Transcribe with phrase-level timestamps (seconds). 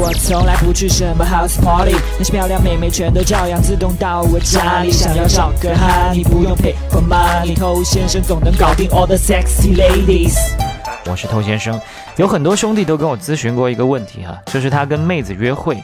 [0.00, 4.92] 我从来不去什么 house party，那些漂亮妹妹全都照样自动到我家里。
[4.92, 10.36] 想要找个哈，你不用 pay for money，偷先生总能搞定 all the sexy ladies。
[11.10, 11.80] 我是偷先生，
[12.14, 15.76] 有很多兄弟都跟我咨询过一个问题哈，就是他跟妹子约会，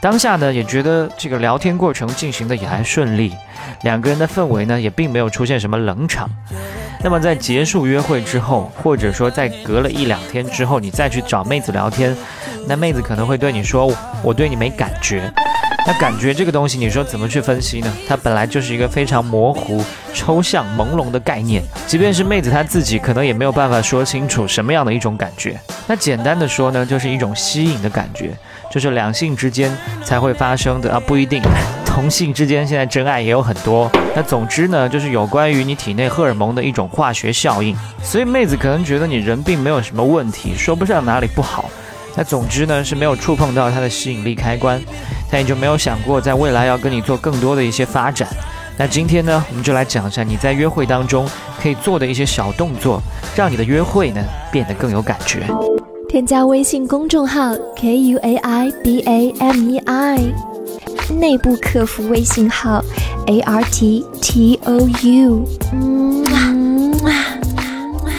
[0.00, 3.34] 当下呢也觉得这个聊天过程进行的也还顺利，
[3.82, 6.28] 两个人的氛围呢也并没有出现什么冷场。
[7.02, 12.16] 那么在结束约会之后，或者说在隔了一两天之后，你再去找妹子聊天，
[12.66, 15.32] 那妹子可能会对你说：“我对你没感觉。”
[15.86, 17.92] 那感觉这个东西，你说怎么去分析呢？
[18.08, 19.80] 它本来就是一个非常模糊、
[20.12, 25.58] 抽象、朦胧的概念，即便是妹子她自己，可能也没有办法说清楚什么样的一种感觉。
[25.86, 28.36] 那简单的说呢，就是一种吸引的感觉，
[28.68, 29.70] 就是两性之间
[30.02, 31.40] 才会发生的啊，不一定。
[31.86, 41.70] 同性之间现在真爱也有很多，那总之呢，就是有关于你体内荷尔蒙的一种化学效应，所以妹子可能觉得你人并没有什么问题，说不上哪里不好，
[42.16, 44.80] 那总之呢是没有触碰到它的吸引力开关，
[45.30, 48.28] 她也就没有想过在未来要跟你做更多的一些发展。
[48.78, 51.28] 那今天呢，我们就来讲一下你在约会当中
[51.62, 53.00] 可以做的一些小动作，
[53.34, 55.46] 让你的约会呢变得更有感觉。
[56.08, 60.18] 添加微信公众号 k u a i b a m e i。
[61.20, 62.82] 内部客服微信号
[63.26, 65.44] a r t t o u。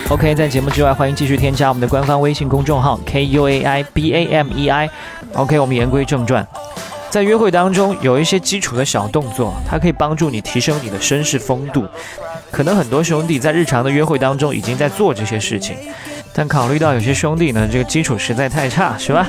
[0.10, 4.90] OK，在节目之外，欢迎继续添加我们的官方微信公众号 k u a i b a m e i。
[5.34, 6.48] OK，我们言归正传，
[7.10, 11.86] 在约会当中有一些基础的小动作，它可以帮助你提升你的绅士风度。
[12.50, 15.76] 可能很多兄弟在日常的约会当中已经在做这些事情，
[16.34, 19.28] 但考虑到有些兄弟呢，这个基础实在太差，是吧？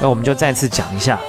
[0.00, 1.20] 那我们就再次讲一下。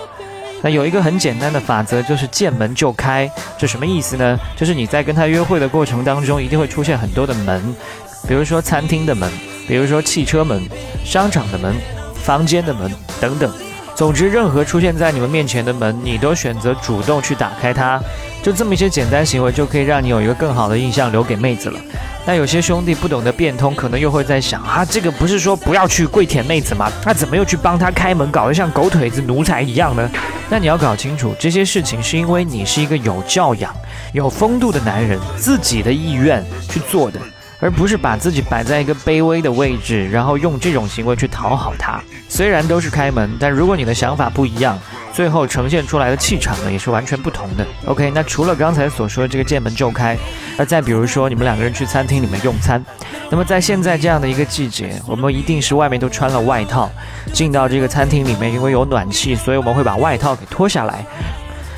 [0.64, 3.30] 那有一个很简单的法则，就是见门就开。
[3.59, 4.36] 这什么意思呢？
[4.56, 7.75] 就是你在跟他约会的过程当中，一定会出现很多的门，
[8.28, 9.30] 比如说餐厅的门，
[9.67, 10.61] 比如说汽车门、
[11.06, 11.73] 商场的门、
[12.23, 13.52] 房间的门等等。
[13.95, 18.00] 总之，任何出现在你们面前的门，你都选择主动去打开它。
[18.44, 21.80] 就这么一些简单行为，就可以让你有一个更好的印象留给妹子了。
[22.24, 26.91] 那有些兄弟不懂得变通，可能又会在想啊，这个不是说不要去跪舔妹子吗？
[27.03, 30.07] 那怎么又去帮她开门，搞得像狗腿子奴才一样呢？
[30.47, 33.73] 那你要搞清楚，这些事情是因为你是一个有教养、
[34.13, 37.19] 有风度的男人，自己的意愿去做的。
[37.59, 42.00] 而不是把自己摆在一个卑微的位置，然后用这种行为去讨好他。
[42.29, 44.78] 虽然都是开门，但如果你的想法不一样，
[45.13, 47.66] 最后呈现出来的气场呢，也是完全不同的。
[47.85, 50.16] OK，那除了刚才所说的这个见门就开，
[50.57, 52.84] 而再比如说你们两个人去餐厅里面用餐，
[53.31, 56.91] 那么在现在这样的一个季节，我们一定是外面都穿了外套，
[57.34, 61.03] 进到这个餐厅里面，因为有暖气，所以我们会把外套给脱下来。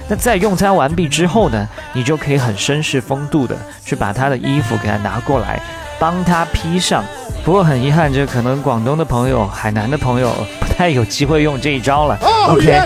[0.10, 3.56] 那在用餐完毕之后呢，你就可以很绅士风度的
[3.86, 5.62] 去把他的衣服给他拿过来，
[6.00, 7.04] 帮他披上。
[7.46, 12.18] 不过很遗憾，这可能广东的朋友、海南的朋友不太有机会用这一招了。
[12.50, 12.82] OK，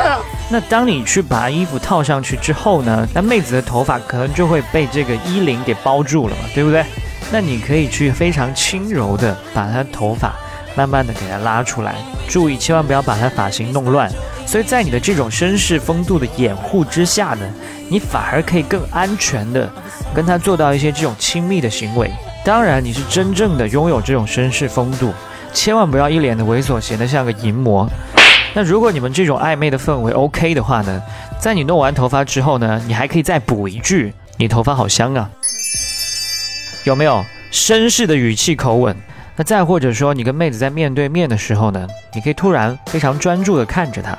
[0.50, 6.86] 那当你去把衣服套上去之后呢，那妹子的头发可能就会被这个衣领给包住了嘛，对不对？
[7.32, 10.34] 那你可以去非常轻柔的把她头发
[10.76, 11.96] 慢慢的给她拉出来，
[12.28, 14.12] 注意千万不要把她发型弄乱。
[14.46, 17.46] 所以在你的这种绅士风度的掩护之下呢，
[17.90, 19.72] 你反而可以更安全的
[20.14, 22.12] 跟他做到一些这种亲密的行为。
[22.46, 25.14] 当然，你是真正的拥有这种绅士风度，
[25.54, 27.90] 千万不要一脸的猥琐，显得像个淫魔。
[28.54, 31.02] 那如果你们这种暧昧的氛围 OK 的话呢，
[31.40, 35.32] 在你弄完头发之后呢，你还可以再补一句：“你头发好香啊。”
[36.86, 38.96] 有没有绅士的语气口吻？
[39.36, 44.16] 那再或者说，你跟妹子在面对面的时候呢，你可以突然非常专注的看着她。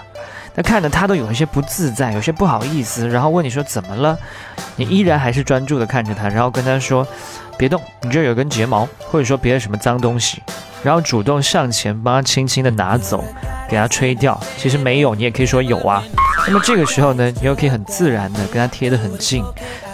[0.55, 4.17] 那看着他都有一些不自在，有些不好意思，然后问你说怎么了？
[4.77, 7.07] 你依然还是专注的看着他，然后跟他说，
[7.57, 10.43] 别动，你这有根睫毛，或者说别的什么脏东西，
[10.83, 13.25] 然后主动上前帮他轻轻的拿走，
[13.69, 14.41] 给他吹掉。
[14.57, 16.03] 其实没有，你也可以说有啊。
[16.47, 19.45] 那么这个时候呢，你又可以很自然的跟他贴得很近。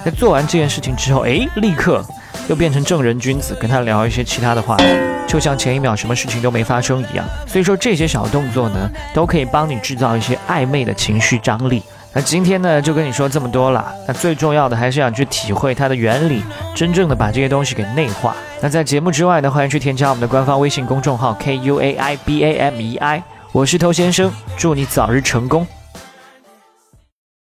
[0.04, 2.04] 在做完这件事情之后，哎，立刻。
[2.48, 4.84] 又变成正人君子，跟他聊一些其他的话题，
[5.30, 7.24] 就像前一秒什么事情都没发生一样。
[7.46, 11.80] 所以说这些小动作呢，都可以帮你制造一些暧昧的情绪张力。
[12.12, 13.94] 那今天呢，就跟你说这么多了。
[14.08, 16.42] 那最重要的还是想去体会它的原理，
[16.74, 18.34] 真正的把这些东西给内化。
[18.60, 23.22] 那在节目之外呢，欢迎去添加我们的官方微信公众号 k u a i b a m e i，
[23.52, 25.64] 我是头先生，祝你早日成功。